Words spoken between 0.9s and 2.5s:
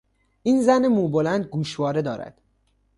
بلند گوشواره دارد.